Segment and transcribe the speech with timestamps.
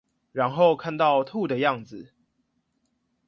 [0.31, 2.11] 然後看到吐的樣子